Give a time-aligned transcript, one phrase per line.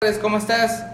[0.00, 0.86] tardes, ¿cómo estás?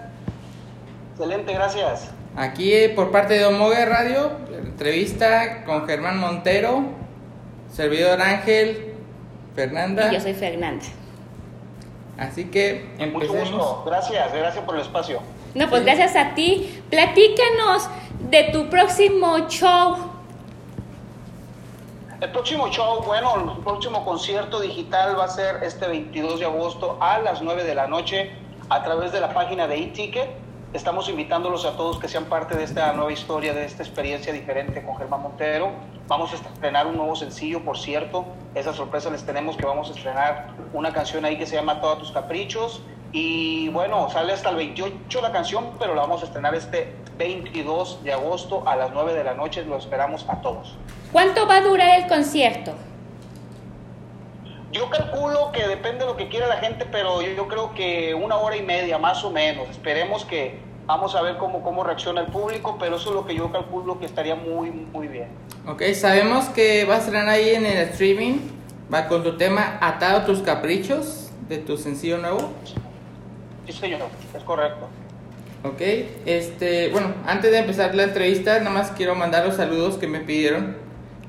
[1.11, 2.09] Excelente, gracias.
[2.35, 6.81] Aquí eh, por parte de Omogue Radio, entrevista con Germán Montero,
[7.71, 8.95] servidor Ángel,
[9.53, 10.09] Fernanda.
[10.11, 10.83] Y yo soy Fernanda.
[12.17, 13.49] Así que Mucho empecemos.
[13.51, 13.83] gusto.
[13.85, 15.19] Gracias, gracias por el espacio.
[15.53, 15.85] No, pues Sí.
[15.85, 16.81] gracias a ti.
[16.89, 17.87] Platícanos
[18.31, 19.97] de tu próximo show.
[22.21, 26.97] El próximo show, bueno, el próximo concierto digital va a ser este 22 de agosto
[26.99, 28.31] a las 9 de la noche
[28.69, 30.29] a través de la página de eTicket.
[30.73, 34.83] Estamos invitándolos a todos que sean parte de esta nueva historia, de esta experiencia diferente
[34.83, 35.71] con Germán Montero.
[36.07, 38.25] Vamos a estrenar un nuevo sencillo, por cierto.
[38.55, 41.99] Esa sorpresa les tenemos que vamos a estrenar una canción ahí que se llama Todos
[41.99, 42.81] tus caprichos.
[43.13, 48.03] Y bueno, sale hasta el 28 la canción, pero la vamos a estrenar este 22
[48.03, 49.63] de agosto a las 9 de la noche.
[49.63, 50.75] Lo esperamos a todos.
[51.13, 52.73] ¿Cuánto va a durar el concierto?
[54.71, 58.13] Yo calculo que depende de lo que quiera la gente, pero yo, yo creo que
[58.13, 59.69] una hora y media, más o menos.
[59.69, 63.35] Esperemos que vamos a ver cómo, cómo reacciona el público, pero eso es lo que
[63.35, 65.29] yo calculo que estaría muy, muy bien.
[65.67, 68.39] Ok, sabemos que vas a estrenar ahí en el streaming,
[68.93, 72.51] va con tu tema Atado a tus caprichos, de tu sencillo nuevo.
[73.65, 74.01] Sí, señor,
[74.35, 74.87] es correcto.
[75.63, 75.81] Ok,
[76.25, 80.19] este, bueno, antes de empezar la entrevista, nada más quiero mandar los saludos que me
[80.19, 80.77] pidieron.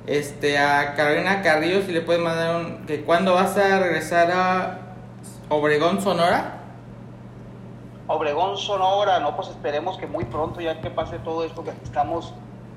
[0.06, 4.78] Este, a Carolina Carrillo, si le puedes mandar un, que cuándo vas a regresar a
[5.48, 6.60] Obregón, Sonora.
[8.06, 12.32] Obregón, Sonora, no, pues esperemos que muy pronto, ya que pase todo esto que estamos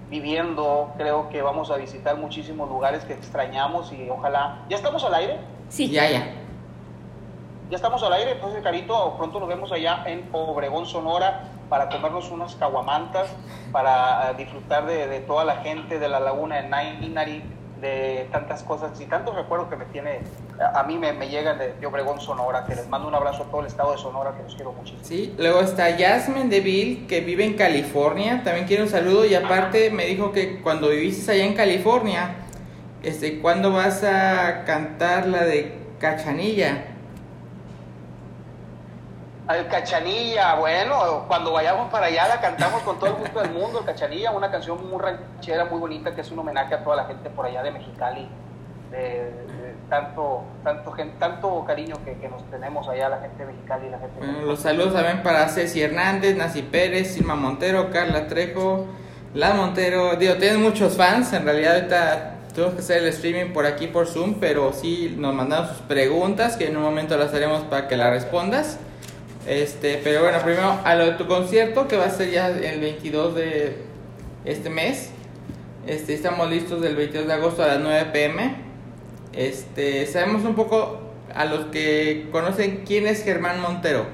[0.10, 4.66] viviendo, creo que vamos a visitar muchísimos lugares que extrañamos y ojalá.
[4.68, 5.38] ¿Ya estamos al aire?
[5.70, 5.90] Sí.
[5.92, 6.34] Ya, ya.
[7.70, 12.32] Ya estamos al aire, entonces Carito, pronto nos vemos allá en Obregón, Sonora, para comernos
[12.32, 13.30] unas caguamantas,
[13.72, 17.44] para eh, disfrutar de, de toda la gente de la laguna de Nainari,
[17.80, 20.22] de tantas cosas y tantos recuerdos que me tiene,
[20.60, 23.44] a a mí me, me llegan de, de Obregón, Sonora, que les mando un abrazo
[23.44, 25.04] a todo el estado de Sonora, que los quiero muchísimo.
[25.04, 28.42] Sí, luego está Jasmine Deville, que vive en California.
[28.44, 32.36] También quiero un saludo y aparte me dijo que cuando viviste allá en California,
[33.04, 36.96] este, ¿cuándo vas a cantar la de Cachanilla?
[39.50, 43.80] El Cachanilla, bueno, cuando vayamos para allá la cantamos con todo el gusto del mundo,
[43.80, 47.06] el Cachanilla, una canción muy ranchera, muy bonita, que es un homenaje a toda la
[47.06, 48.30] gente por allá de Mexicali,
[48.92, 53.88] de, de tanto, tanto, tanto cariño que, que nos tenemos allá, la gente de Mexicali
[53.88, 58.28] y la gente Bueno, los saludos también para Ceci Hernández, Nancy Pérez, Silma Montero, Carla
[58.28, 58.86] Trejo,
[59.34, 60.16] La Montero.
[60.16, 61.34] Digo, tienes muchos fans.
[61.34, 65.34] En realidad, ahorita tenemos que hacer el streaming por aquí por Zoom, pero sí nos
[65.34, 68.80] mandaron sus preguntas que en un momento las haremos para que las respondas.
[69.48, 72.80] Este, pero bueno, primero a lo de tu concierto que va a ser ya el
[72.80, 73.78] 22 de
[74.46, 75.12] este mes.
[75.88, 78.56] Este, estamos listos del 22 de agosto a las 9 pm.
[79.34, 81.00] Este, sabemos un poco
[81.34, 84.06] a los que conocen quién es Germán Montero.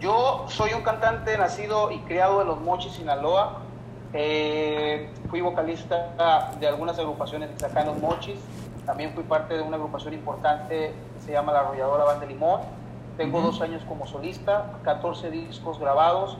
[0.00, 3.62] Yo soy un cantante nacido y criado en Los Mochis, Sinaloa.
[4.12, 8.38] Eh, fui vocalista de algunas agrupaciones acá en Los Mochis.
[8.86, 12.60] También fui parte de una agrupación importante que se llama La Arrolladora Banda de Limón.
[13.18, 13.48] Tengo Ujú.
[13.48, 16.38] dos años como solista, 14 discos grabados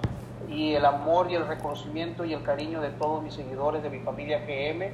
[0.49, 3.99] y el amor y el reconocimiento y el cariño de todos mis seguidores, de mi
[3.99, 4.91] familia GM,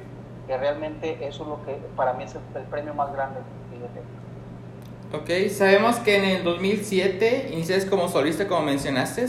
[0.47, 3.39] que realmente eso es lo que para mí es el, el premio más grande.
[3.71, 4.01] fíjate.
[5.13, 9.27] Ok, sabemos que en el 2007 iniciaste como solista, como mencionaste.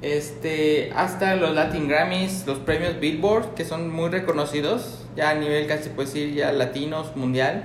[0.00, 5.66] Este, hasta los Latin Grammys, los premios Billboard, que son muy reconocidos, ya a nivel
[5.66, 7.64] casi puedes decir ya latinos, mundial.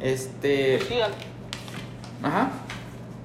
[0.00, 0.96] Este, Sí,
[2.22, 2.50] ajá.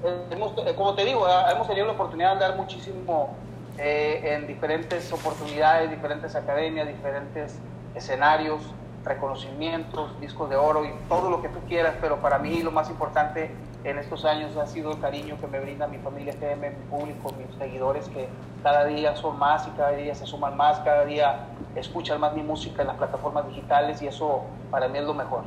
[0.02, 3.36] Hemos- eh, como te digo, ah, hemos tenido la oportunidad de andar muchísimo
[3.78, 7.58] eh, en diferentes oportunidades, diferentes academias, diferentes
[7.94, 8.62] escenarios,
[9.04, 12.90] reconocimientos, discos de oro y todo lo que tú quieras, pero para mí lo más
[12.90, 13.50] importante
[13.84, 17.32] en estos años ha sido el cariño que me brinda mi familia GM, mi público,
[17.32, 18.28] mis seguidores, que
[18.62, 22.42] cada día son más y cada día se suman más, cada día escuchan más mi
[22.42, 25.44] música en las plataformas digitales y eso para mí es lo mejor.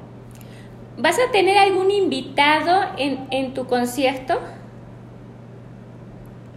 [0.98, 4.40] ¿Vas a tener algún invitado en, en tu concierto?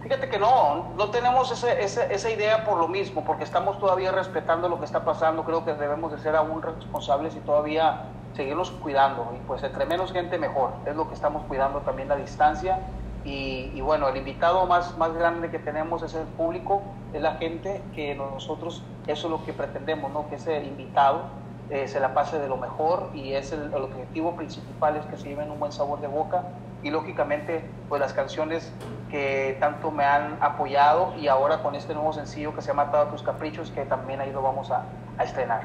[0.03, 4.11] Fíjate que no, no tenemos ese, ese- esa idea por lo mismo, porque estamos todavía
[4.11, 5.43] respetando lo que está pasando.
[5.43, 8.03] Creo que debemos de ser aún responsables y todavía
[8.35, 9.33] seguirnos cuidando.
[9.35, 10.71] Y pues entre menos gente mejor.
[10.85, 12.79] Es lo que estamos cuidando también la distancia.
[13.25, 16.81] Y, y bueno, el invitado más, más grande que tenemos es el público,
[17.11, 20.29] es la gente que nosotros, eso es lo que pretendemos, ¿no?
[20.29, 21.23] Que ese invitado
[21.69, 25.17] eh, se la pase de lo mejor y es el, el objetivo principal es que
[25.17, 26.43] se lleven un buen sabor de boca
[26.83, 28.71] y lógicamente pues las canciones
[29.09, 33.07] que tanto me han apoyado y ahora con este nuevo sencillo que se llama Atado
[33.07, 34.83] a tus caprichos que también ahí lo vamos a,
[35.17, 35.61] a estrenar.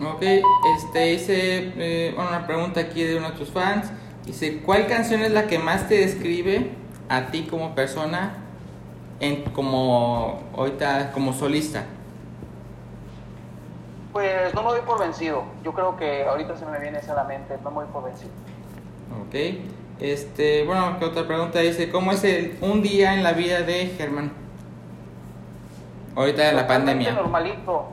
[0.00, 0.22] Ok,
[0.76, 3.90] este hice eh, una pregunta aquí de uno de tus fans.
[4.24, 6.70] Dice, ¿cuál canción es la que más te describe
[7.08, 8.34] a ti como persona,
[9.20, 11.84] en, como ahorita como solista?
[14.18, 15.44] Pues no me doy por vencido.
[15.62, 18.02] Yo creo que ahorita se me viene esa a la mente, no me doy por
[18.02, 18.32] vencido.
[19.22, 19.60] Ok.
[20.00, 21.88] Este, bueno, ¿qué otra pregunta dice?
[21.88, 24.32] ¿Cómo es el, un día en la vida de Germán?
[26.16, 27.12] Ahorita en la pandemia.
[27.12, 27.90] Normalito,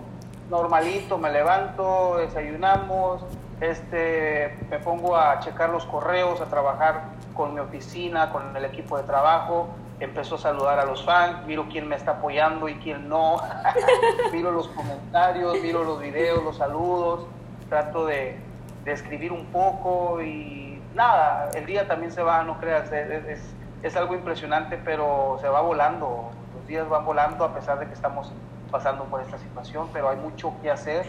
[0.50, 3.22] normalito, me levanto, desayunamos,
[3.62, 7.04] este, me pongo a checar los correos, a trabajar
[7.36, 9.68] con mi oficina, con el equipo de trabajo,
[10.00, 13.38] empezó a saludar a los fans, miro quién me está apoyando y quién no,
[14.32, 17.26] miro los comentarios, miro los videos, los saludos,
[17.70, 18.44] trato de,
[18.86, 23.42] escribir un poco y nada, el día también se va, no creas, es,
[23.82, 27.94] es, algo impresionante, pero se va volando, los días van volando a pesar de que
[27.94, 28.32] estamos
[28.70, 31.08] pasando por esta situación, pero hay mucho que hacer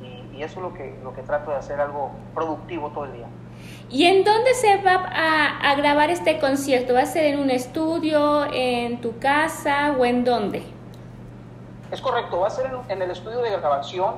[0.00, 3.12] y, y eso es lo que, lo que trato de hacer, algo productivo todo el
[3.12, 3.26] día.
[3.90, 5.08] ¿Y en dónde se va
[5.62, 6.94] a, grabar este concierto?
[6.94, 10.62] ¿Va a ser en un estudio, en tu casa o en dónde?
[11.90, 14.16] Es correcto, va a ser en, el estudio de grabación.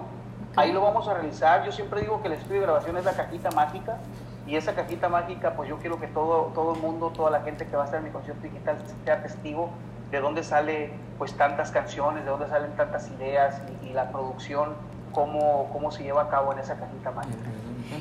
[0.56, 1.64] Ahí lo vamos a realizar.
[1.64, 3.98] Yo siempre digo que el estudio de grabación es la cajita mágica
[4.46, 7.66] y esa cajita mágica, pues yo quiero que todo, todo el mundo, toda la gente
[7.66, 9.70] que va a estar en mi concierto digital sea testigo
[10.10, 14.74] de dónde sale pues tantas canciones, de dónde salen tantas ideas y, la producción,
[15.12, 17.48] cómo, cómo se lleva a cabo en esa cajita mágica.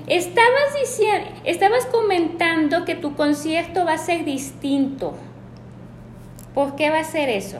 [0.07, 5.15] Estabas diciendo, estabas comentando que tu concierto va a ser distinto.
[6.53, 7.59] ¿Por qué va a ser eso?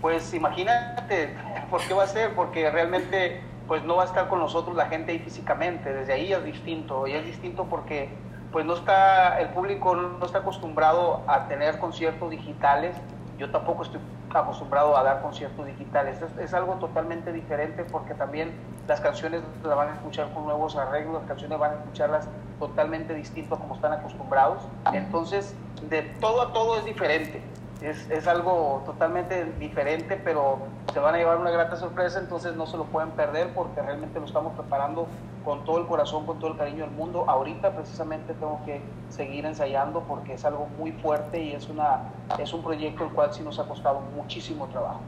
[0.00, 1.34] Pues imagínate,
[1.70, 2.34] ¿por qué va a ser?
[2.34, 6.32] Porque realmente pues no va a estar con nosotros la gente ahí físicamente, desde ahí
[6.32, 8.10] es distinto, y es distinto porque
[8.50, 12.94] pues no está, el público no está acostumbrado a tener conciertos digitales,
[13.42, 14.00] yo tampoco estoy
[14.32, 16.18] acostumbrado a dar conciertos digitales.
[16.40, 18.52] Es, algo totalmente diferente porque también
[18.86, 22.28] las canciones las van a escuchar con nuevos arreglos, las canciones van a escucharlas
[22.60, 24.62] totalmente distinto a como están acostumbrados.
[24.92, 25.56] Entonces,
[25.90, 27.42] de todo a todo es diferente
[27.82, 30.58] es, es, algo totalmente diferente, pero
[30.92, 34.20] se van a llevar una grata sorpresa, entonces no se lo pueden perder porque realmente
[34.20, 35.06] lo estamos preparando
[35.44, 37.24] con todo el corazón, con todo el cariño del mundo.
[37.28, 42.52] Ahorita precisamente tengo que seguir ensayando porque es algo muy fuerte y es, una, es
[42.52, 45.00] un proyecto el cual sí nos ha costado muchísimo trabajo.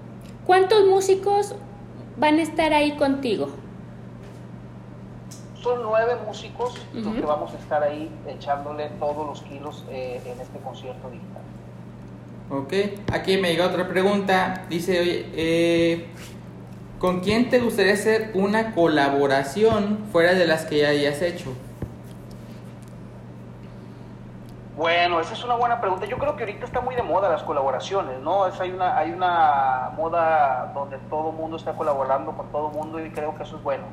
[0.47, 1.55] ¿Cuántos músicos
[2.17, 3.49] van a estar ahí contigo?
[5.63, 10.39] Son nueve músicos los que vamos a estar ahí echándole todos los kilos eh, en
[10.39, 11.44] este concierto digital.
[12.51, 12.73] Ok,
[13.11, 14.65] aquí me llega otra pregunta.
[14.69, 16.09] Dice, oye, eh,
[16.99, 21.55] ¿con quién te gustaría hacer una colaboración fuera de las que ya hayas hecho?
[24.77, 26.05] Bueno, esa es una buena pregunta.
[26.05, 28.47] Yo creo que ahorita está muy de moda las colaboraciones, ¿no?
[28.47, 32.75] Es, hay, una, hay una moda donde todo el mundo está colaborando con todo el
[32.75, 33.85] mundo y creo que eso es bueno.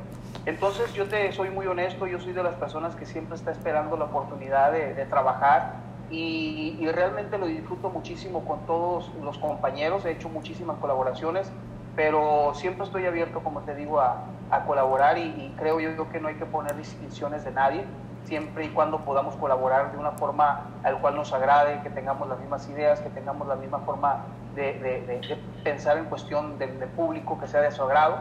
[0.46, 3.96] Entonces yo te soy muy honesto, yo soy de las personas que siempre está esperando
[3.96, 5.76] la oportunidad de, de trabajar
[6.12, 11.52] y, realmente lo disfruto muchísimo con todos los compañeros, he hecho muchísimas colaboraciones,
[11.96, 14.26] pero siempre estoy abierto, como te digo, a,
[14.68, 17.86] colaborar y, creo yo que no hay que poner distinciones de nadie,
[18.26, 22.38] siempre y cuando podamos colaborar de una forma al cual nos agrade, que tengamos las
[22.40, 24.26] mismas ideas, que tengamos la misma forma
[24.56, 25.22] de,
[25.64, 28.18] pensar en cuestión del, público, que sea de su agrado.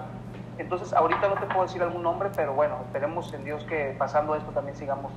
[0.58, 4.36] Entonces, ahorita no te puedo decir algún nombre, pero bueno, esperemos en Dios que pasando
[4.36, 5.10] esto también sigamos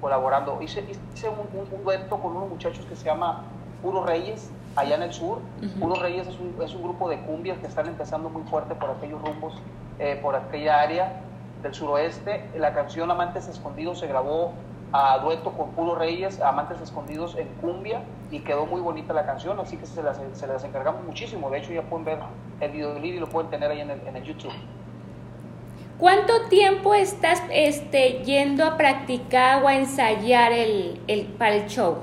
[0.00, 0.60] colaborando.
[0.60, 0.84] Hice,
[1.14, 1.38] hice un,
[1.72, 3.44] un, dueto con unos muchachos que se llama
[3.82, 5.38] Puro Reyes, allá en el sur.
[5.80, 8.90] Puro Reyes es un, es un, grupo de cumbias que están empezando muy fuerte por
[8.90, 9.54] aquellos rumbos,
[9.98, 11.20] eh, por aquella área
[11.62, 12.48] del suroeste.
[12.56, 14.52] La canción Amantes Escondidos se grabó
[14.92, 19.58] a dueto con Puro Reyes, Amantes Escondidos en cumbia, y quedó muy bonita la canción,
[19.60, 21.50] así que se las, se las encargamos muchísimo.
[21.50, 22.18] De hecho, ya pueden ver
[22.60, 24.52] el video y lo pueden tener ahí en el, en el YouTube.
[25.98, 31.98] ¿Cuánto tiempo estás este, yendo a practicar o a ensayar el, el, para el show?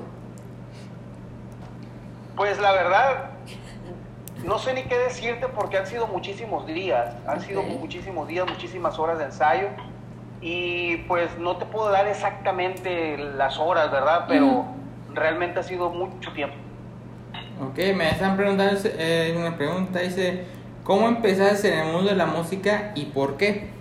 [2.36, 3.30] Pues la verdad,
[4.44, 8.98] no sé ni qué decirte porque han sido muchísimos días, han sido muchísimos días, muchísimas
[8.98, 9.68] horas de ensayo
[10.42, 14.26] y pues no te puedo dar exactamente las horas, ¿verdad?
[14.28, 14.66] Pero
[15.14, 16.54] realmente ha sido mucho tiempo.
[17.62, 20.44] Ok, me están preguntando eh, una pregunta, dice,
[20.84, 23.75] ¿cómo empezaste en el mundo de la música y por qué?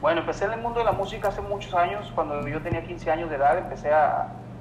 [0.00, 3.10] Bueno, empecé en el mundo de la música hace muchos años, cuando yo tenía 15
[3.10, 3.90] años de edad, empecé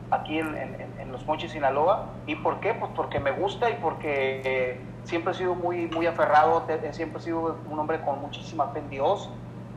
[0.10, 2.08] aquí en, Los Mochis, Sinaloa.
[2.26, 2.74] ¿Y por qué?
[2.74, 7.24] Pues porque me gusta y porque eh, siempre he sido muy, muy aferrado, siempre he
[7.24, 9.30] sido un hombre con muchísima fe en Dios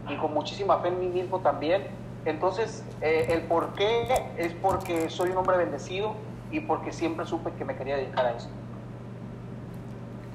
[0.09, 1.85] y con muchísima fe en mí mismo también.
[2.25, 6.15] Entonces, eh, el por qué es porque soy un hombre bendecido
[6.51, 8.49] y porque siempre supe que me quería dedicar a eso.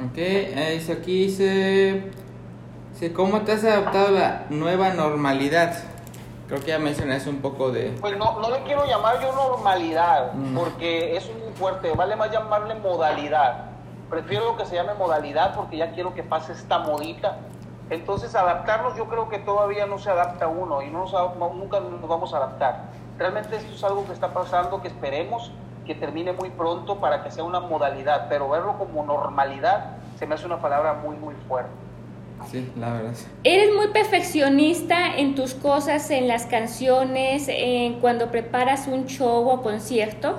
[0.03, 2.24] Ok, dice aquí, dice...
[3.15, 5.73] ¿Cómo te has adaptado a la nueva normalidad?
[6.47, 7.95] Creo que ya mencionaste un poco de...
[7.99, 10.55] Pues no, no le quiero llamar yo normalidad, Mm.
[10.55, 13.65] porque es muy fuerte, vale más llamarle modalidad.
[14.09, 17.37] Prefiero que se llame modalidad porque ya quiero que pase esta modita.
[17.89, 22.07] Entonces adaptarnos yo creo que todavía no se adapta uno y no no- nunca nos
[22.07, 22.83] vamos a adaptar.
[23.17, 25.51] Realmente esto es algo que está pasando, que esperemos
[25.85, 30.35] que termine muy pronto para que sea una modalidad, pero verlo como normalidad se me
[30.35, 31.71] hace una palabra muy, muy fuerte.
[32.51, 33.13] Sí, la verdad.
[33.13, 33.27] sí.
[33.43, 39.61] ¿Eres muy perfeccionista en tus cosas, en las canciones, en cuando preparas un show o
[39.61, 40.37] concierto?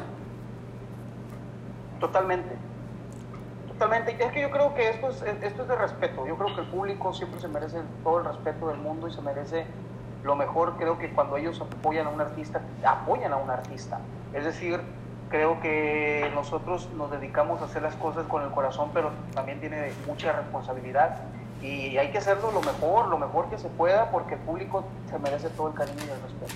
[2.01, 2.51] Totalmente.
[3.69, 4.17] Totalmente.
[4.23, 6.27] Es que yo creo que esto es, esto es de respeto.
[6.27, 9.21] Yo creo que el público siempre se merece todo el respeto del mundo y se
[9.21, 9.65] merece
[10.23, 10.77] lo mejor.
[10.79, 13.99] Creo que cuando ellos apoyan a un artista, apoyan a un artista.
[14.33, 14.81] Es decir,
[15.29, 19.93] creo que nosotros nos dedicamos a hacer las cosas con el corazón, pero también tiene
[20.07, 21.21] mucha responsabilidad.
[21.63, 25.19] Y hay que hacerlo lo mejor, lo mejor que se pueda, porque el público se
[25.19, 26.55] merece todo el cariño y el respeto.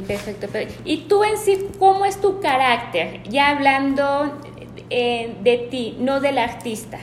[0.00, 0.46] Ok, perfecto.
[0.52, 3.22] pero- ¿Y tú en sí, cómo es tu carácter?
[3.24, 4.38] Ya hablando
[4.90, 6.98] eh, de ti, no del artista.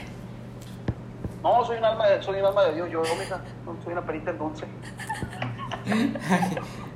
[1.42, 4.02] No, soy un alma de, soy un alma de Dios, yo, mija, no soy una
[4.02, 4.64] perita en dulce.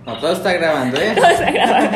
[0.07, 1.13] No, todo está grabando, ¿eh?
[1.17, 1.89] Todo está grabado.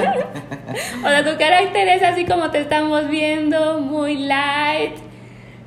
[0.98, 4.96] o sea, tu carácter es así como te estamos viendo, muy light,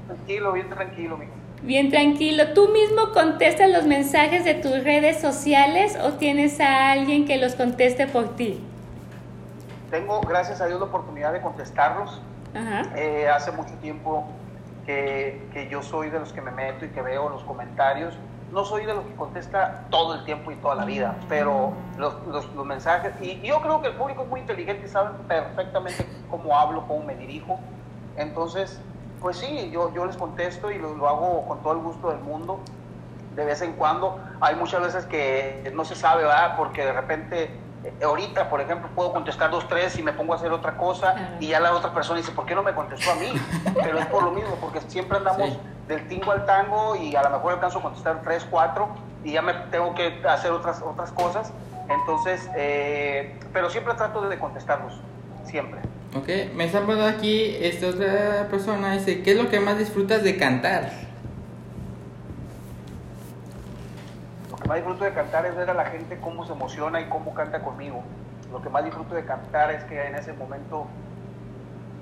[0.07, 1.31] Tranquilo, bien tranquilo, mijo.
[1.63, 2.53] Bien tranquilo.
[2.53, 7.55] ¿Tú mismo contestas los mensajes de tus redes sociales o tienes a alguien que los
[7.55, 8.63] conteste por ti?
[9.89, 12.21] Tengo, gracias a Dios, la oportunidad de contestarlos.
[12.55, 12.83] Ajá.
[12.95, 14.25] Eh, hace mucho tiempo
[14.85, 18.13] que, que yo soy de los que me meto y que veo los comentarios.
[18.51, 22.15] No soy de los que contesta todo el tiempo y toda la vida, pero los,
[22.27, 26.05] los- los mensajes, y yo creo que el público es muy inteligente y saben perfectamente
[26.29, 27.59] cómo hablo, cómo me dirijo.
[28.15, 28.79] Entonces,
[29.23, 32.19] pues sí, yo, yo les contesto y lo, lo hago con todo el gusto del
[32.19, 32.63] mundo.
[33.31, 36.55] De vez en cuando, hay muchas veces que no se sabe, ¿verdad?
[36.57, 37.43] Porque de repente,
[37.85, 41.37] eh, ahorita, por ejemplo, puedo contestar dos, tres y me pongo a hacer otra cosa
[41.39, 43.33] y ya la otra persona dice, ¿por qué no me contestó a mí?
[43.81, 45.59] Pero es por lo mismo, porque siempre andamos Sí.
[45.87, 49.41] del tingo al tango y a lo mejor alcanzo a contestar tres, cuatro y ya
[49.41, 51.53] me tengo que hacer otras, otras cosas.
[51.89, 55.01] Entonces, eh, pero siempre trato de contestarlos,
[55.45, 55.81] siempre.
[56.15, 60.21] Ok, me está hablando aquí esta otra persona, dice, ¿qué es lo que más disfrutas
[60.21, 60.91] de cantar?
[64.51, 67.05] Lo que más disfruto de cantar es ver a la gente cómo se emociona y
[67.05, 68.03] cómo canta conmigo.
[68.51, 70.85] Lo que más disfruto de cantar es que en ese momento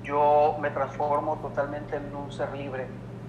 [0.04, 2.88] yo me transformo totalmente en un ser libre,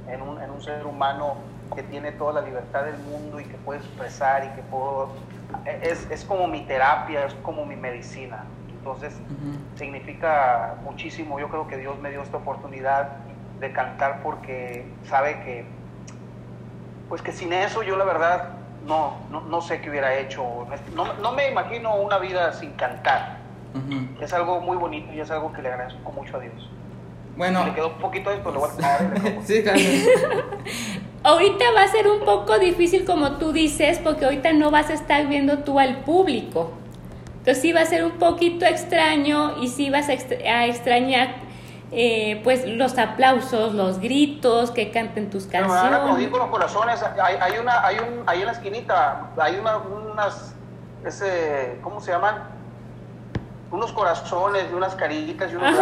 [0.09, 1.35] en un, en un ser humano
[1.73, 5.11] que tiene toda la libertad del mundo y que puede expresar y que puedo...
[5.81, 8.43] Es, es como mi terapia, es como mi medicina.
[8.83, 9.13] Entonces
[9.77, 11.39] significa muchísimo.
[11.39, 13.11] Yo creo que Dios me dio esta oportunidad
[13.61, 15.63] de cantar porque sabe que,
[17.07, 18.49] pues que sin eso yo la verdad
[18.85, 20.43] no, no, no sé qué hubiera hecho.
[20.93, 23.37] No, no me imagino una vida sin cantar.
[24.19, 26.69] Es algo muy bonito y es algo que le agradezco mucho a Dios.
[27.37, 29.79] Bueno, Le quedó un poquito de esto, le voy a sí, claro.
[31.23, 34.93] Ahorita va a ser un poco difícil como tú dices, porque ahorita no vas a
[34.93, 36.82] estar viendo tú al público.
[37.43, 41.27] Entonces sí va a ser un poquito extraño y sí vas a, extra- a extrañar
[41.91, 46.31] eh, pues los aplausos, los gritos, que canten tus Pero me van a aplaudir canciones.
[46.31, 47.03] con los corazones.
[47.21, 50.55] Hay, hay una, hay un, ahí en la esquinita, hay una, unas,
[51.05, 52.43] ese, ¿cómo se llaman?
[53.71, 55.75] Unos corazones y unas caritas y unos.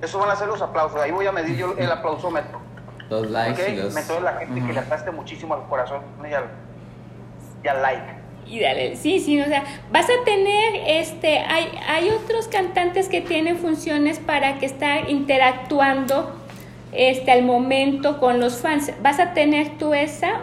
[0.00, 1.00] Esos van a ser los aplausos.
[1.00, 2.60] Ahí voy a medir yo el aplausómetro.
[3.10, 3.84] Los likes y ¿ok?
[3.84, 3.94] los...
[3.94, 4.72] Me toda la gente que Ujú.
[4.74, 6.44] le aplaste muchísimo al corazón y al,
[7.64, 8.21] y al like.
[8.46, 13.20] Y dale, sí, sí, o sea, vas a tener, este, hay, hay otros cantantes que
[13.20, 16.32] tienen funciones para que estar interactuando,
[16.92, 18.92] este, al momento con los fans.
[19.00, 20.40] ¿Vas a tener tú esa,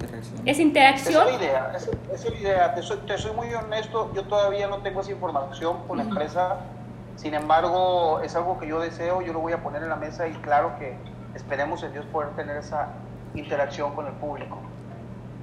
[0.00, 0.40] Interacción.
[0.40, 1.28] esa Esa interacción?
[1.28, 2.74] es la idea, esa, esa es la idea.
[2.74, 6.56] Te soy, te soy muy honesto, yo todavía no tengo esa información con la empresa.
[7.16, 10.26] Sin embargo, es algo que yo deseo, yo lo voy a poner en la mesa
[10.26, 10.96] y claro que
[11.36, 12.88] esperemos en Dios poder tener esa
[13.34, 14.58] interacción con el público.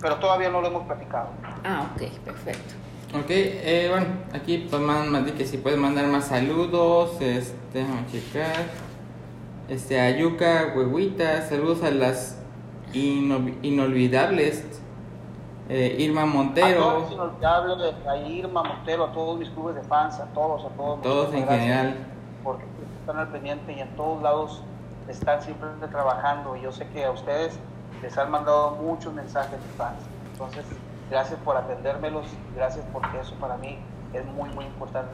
[0.01, 1.27] Pero todavía no lo hemos platicado.
[1.63, 2.73] Ah, ok, perfecto.
[3.13, 8.55] Ok, eh, bueno, aquí pues man- que si puedes mandar más saludos, este, déjame checar.
[9.67, 12.39] Este, a Yuka, Huehuita, saludos a las
[12.93, 14.65] ino- inolvidables.
[15.69, 20.19] eh, Irma A todos Montero, inolvidables, a Irma Montero, a todos mis clubes de fans,
[20.19, 21.01] a todos, a todos.
[21.01, 21.95] todos en general.
[22.43, 22.65] Porque
[22.99, 24.63] están al pendiente y en todos lados
[25.07, 26.57] están siempre trabajando.
[26.57, 27.57] Y yo sé que a ustedes
[28.01, 29.99] les han mandado muchos mensajes de fans.
[30.33, 30.65] Entonces,
[31.09, 33.77] gracias por atendérmelos, gracias porque eso para mí
[34.13, 35.09] es muy, muy importante.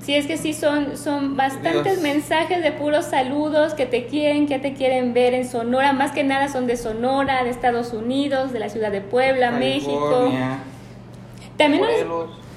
[0.00, 2.02] Sí, es que sí, son, son bastantes Dios.
[2.02, 5.92] mensajes de puros saludos que te quieren, que te quieren ver en Sonora.
[5.92, 10.10] Más que nada son de Sonora, de Estados Unidos, de la ciudad de Puebla, México.
[10.10, 10.58] California.
[11.58, 12.30] También nos, Morelos.
[12.30, 12.49] nos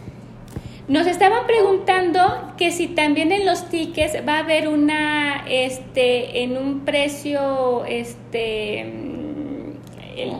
[0.87, 6.81] estaban preguntando que si también en los tickets va a haber una, este, en un
[6.85, 10.33] precio, este, mm, el-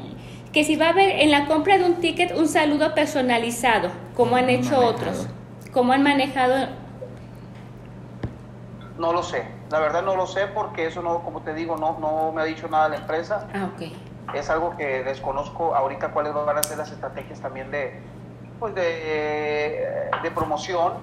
[0.51, 4.35] que si va a haber en la compra de un ticket un saludo personalizado, como
[4.35, 4.87] han hecho manejado.
[4.87, 5.27] otros,
[5.71, 6.67] como han manejado.
[8.99, 11.97] No lo sé, la verdad no lo sé porque eso no, como te digo, no,
[11.99, 13.47] no me ha dicho nada la empresa.
[13.55, 14.35] Ah, ok.
[14.35, 17.99] Es algo que desconozco ahorita cuáles van a ser las estrategias también de,
[18.63, 20.93] pues de, de promoción.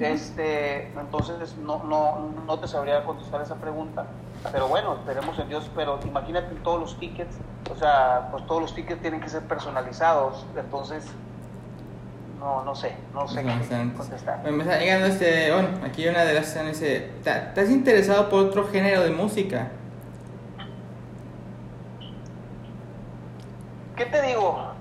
[0.00, 4.06] este, entonces no, no, no te sabría contestar esa pregunta.
[4.50, 5.70] Pero bueno, esperemos en Dios.
[5.76, 7.36] Pero imagínate todos los tickets,
[7.70, 10.44] o sea, pues todos los tickets tienen que ser personalizados.
[10.56, 11.06] Entonces,
[12.40, 14.42] no, no sé, no sé qué contestar.
[14.50, 18.66] Me está llegando este, bueno, aquí una de las dice, "¿Ta- ¿estás interesado por otro
[18.66, 19.68] género de música?
[23.94, 24.74] ¿Qué te digo?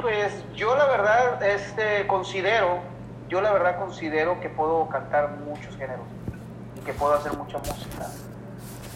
[0.00, 1.42] Pues yo la verdad
[1.76, 2.78] este, considero,
[3.28, 6.06] yo la verdad considero que puedo cantar muchos géneros
[6.76, 8.08] y que puedo hacer mucha música.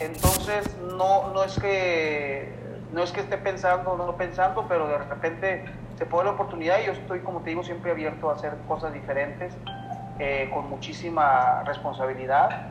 [0.00, 0.64] Entonces
[0.96, 2.52] no, no es que
[2.92, 5.64] no es que esté pensando, no pensando, pero de repente
[5.98, 8.94] se puede la oportunidad y yo estoy, como te digo, siempre abierto a hacer cosas
[8.94, 9.52] diferentes,
[10.20, 12.68] eh, con muchísima responsabilidad,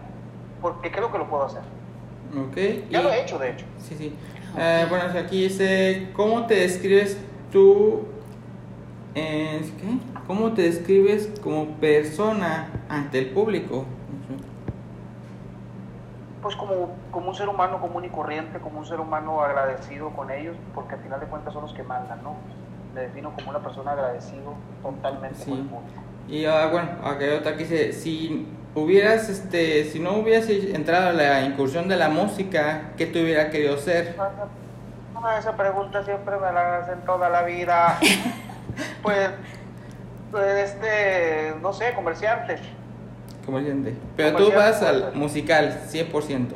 [0.61, 1.61] porque creo que lo puedo hacer.
[2.35, 2.55] Ok.
[2.89, 3.65] Ya y- lo he hecho, de hecho.
[3.79, 4.15] Sí, sí.
[4.57, 7.17] Eh, bueno, aquí dice, ¿cómo te describes
[7.51, 8.07] tú?
[9.17, 10.19] Eh, ¿qué?
[10.27, 13.85] ¿Cómo te describes como persona ante el público?
[16.41, 20.31] pues como, como un ser humano común y corriente, como un ser humano agradecido con
[20.31, 22.35] ellos, porque al final de cuentas son los que mandan, ¿no?
[22.95, 25.49] Me defino como una persona agradecido totalmente Sí.
[25.49, 26.01] con el público.
[26.29, 31.41] Y ah, bueno, acá que dice, si hubieras, este, si no hubieras entrado a la
[31.41, 34.15] incursión de la música, ¿qué te hubiera querido ser?
[35.39, 37.97] Esa pregunta siempre me la hacen toda la vida.
[39.01, 39.29] pues,
[40.31, 42.59] pues, este, no sé, comerciante.
[43.45, 43.95] Comerciante.
[44.15, 45.15] Pero tú vas al comercial.
[45.15, 46.47] musical, 100%.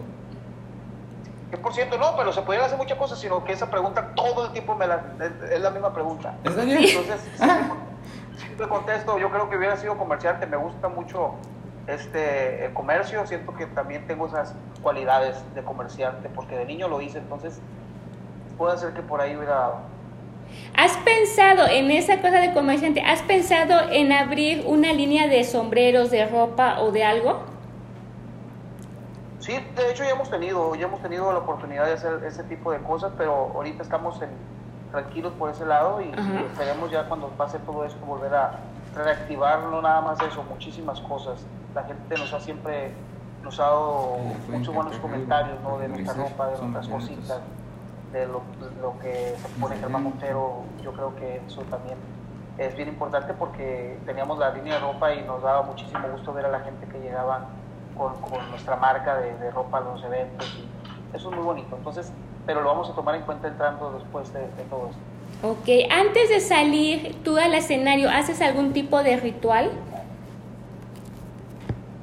[1.51, 4.45] Que por cierto, no, pero se pudieran hacer muchas cosas, sino que esa pregunta todo
[4.45, 6.35] el tiempo me la, es, es la misma pregunta.
[6.43, 6.79] ¿En serio?
[6.79, 7.77] Entonces, siempre,
[8.37, 11.35] siempre contesto, yo creo que hubiera sido comerciante, me gusta mucho
[11.87, 17.01] este el comercio, siento que también tengo esas cualidades de comerciante, porque de niño lo
[17.01, 17.59] hice, entonces
[18.57, 19.73] puede ser que por ahí hubiera.
[20.75, 23.01] ¿Has pensado en esa cosa de comerciante?
[23.01, 27.43] ¿Has pensado en abrir una línea de sombreros, de ropa o de algo?
[29.39, 32.71] Sí, de hecho ya hemos tenido, ya hemos tenido la oportunidad de hacer ese tipo
[32.71, 34.29] de cosas, pero ahorita estamos en-
[34.91, 38.59] tranquilos por ese lado y, y esperemos ya cuando pase todo esto volver a
[38.93, 41.45] reactivar, no nada más eso, muchísimas cosas.
[41.73, 42.91] La gente nos ha siempre,
[43.41, 44.17] nos ha dado
[44.51, 45.77] muchos buenos comentarios, ¿no?
[45.79, 47.39] De nuestra ropa, de nuestras cositas,
[48.11, 48.41] de lo,
[48.81, 51.97] lo que se pone Germán Montero, yo creo que eso también
[52.57, 56.45] es bien importante porque teníamos la línea de ropa y nos daba muchísimo gusto ver
[56.45, 57.47] a la gente que llegaba
[57.97, 61.75] con, con nuestra marca de, de ropa a los eventos y eso es muy bonito.
[61.75, 62.11] Entonces,
[62.45, 65.47] pero lo vamos a tomar en cuenta entrando después de, de todo esto.
[65.47, 69.71] Ok, antes de salir tú al escenario, ¿haces algún tipo de ritual?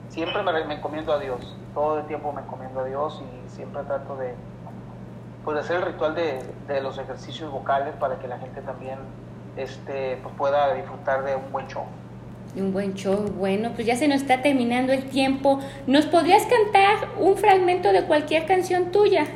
[0.09, 3.83] Siempre me, me encomiendo a Dios, todo el tiempo me encomiendo a Dios y siempre
[3.85, 4.35] trato de,
[5.44, 8.98] pues, hacer el ritual de, de los ejercicios vocales para que la gente también
[9.57, 11.85] este, pues, pueda disfrutar de un buen show.
[12.55, 15.61] De Un buen show, bueno, pues ya se nos está terminando el tiempo.
[15.87, 19.27] ¿Nos podrías cantar un fragmento de cualquier canción tuya?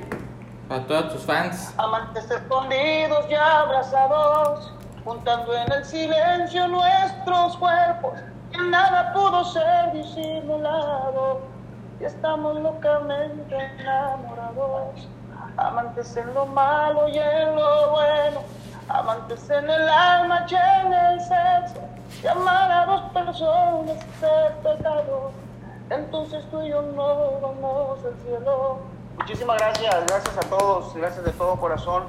[0.68, 1.74] Para todos tus fans.
[1.76, 4.72] Amantes escondidos y abrazados,
[5.04, 8.12] juntando en el silencio nuestros cuerpos,
[8.50, 11.40] que nada pudo ser disimulado,
[12.00, 15.08] y estamos locamente enamorados.
[15.56, 18.40] Amantes en lo malo y en lo bueno,
[18.88, 21.80] amantes en el alma y en el sexo,
[22.22, 25.32] y amar a dos personas es pecado.
[25.90, 28.78] Entonces tú y yo no vamos al cielo.
[29.18, 32.04] Muchísimas gracias, gracias a todos, gracias de todo corazón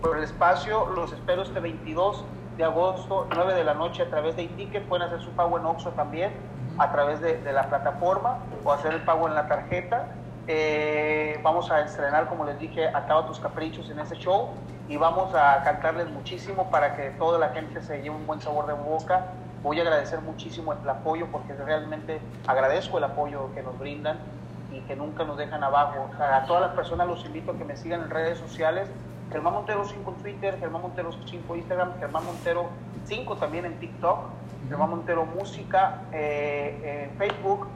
[0.00, 0.86] por el espacio.
[0.86, 2.24] Los espero este 22
[2.56, 4.86] de agosto, 9 de la noche a través de iTicket.
[4.88, 6.32] Pueden hacer su pago en Oxxo también
[6.78, 10.08] a través de, de la plataforma o hacer el pago en la tarjeta.
[10.48, 14.50] Eh, vamos a estrenar, como les dije, Acaba tus caprichos en ese show
[14.88, 18.66] y vamos a cantarles muchísimo para que toda la gente se lleve un buen sabor
[18.66, 19.26] de boca.
[19.62, 24.18] Voy a agradecer muchísimo el apoyo porque realmente agradezco el apoyo que nos brindan
[24.72, 26.08] y que nunca nos dejan abajo.
[26.20, 28.88] A todas las personas los invito a que me sigan en redes sociales.
[29.32, 32.68] Germán Montero 5 en Twitter, Germán Montero 5 en Instagram, Germán Montero
[33.06, 34.20] 5 también en TikTok.
[34.68, 37.66] Germán Montero Música eh, en Facebook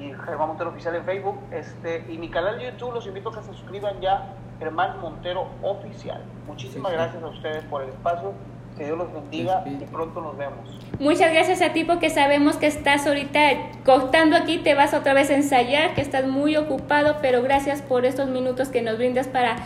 [0.00, 1.38] y Germán Montero Oficial en Facebook.
[1.50, 5.48] Este, y mi canal de YouTube los invito a que se suscriban ya, Germán Montero
[5.62, 6.22] Oficial.
[6.46, 7.02] Muchísimas Sí, sí.
[7.02, 8.32] gracias a ustedes por el espacio.
[8.76, 9.84] Que Dios los bendiga Sí, sí.
[9.84, 10.78] y pronto nos vemos.
[11.00, 13.40] Muchas gracias a ti porque sabemos que estás ahorita
[13.84, 18.04] cortando aquí, te vas otra vez a ensayar, que estás muy ocupado, pero gracias por
[18.04, 19.56] estos minutos que nos brindas para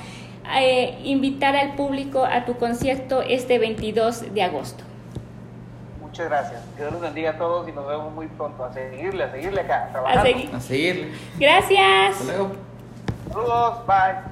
[0.59, 4.83] eh, invitar al público a tu concierto este 22 de agosto.
[6.13, 6.61] Muchas gracias.
[6.77, 8.63] Que Dios los bendiga a todos y nos vemos muy pronto.
[8.63, 10.19] A seguirle, a seguirle acá, a trabajar.
[10.19, 10.55] A seguir.
[10.55, 11.13] A seguirle.
[11.39, 12.21] Gracias.
[12.21, 12.53] Hasta luego.
[13.33, 14.32] Saludos, bye.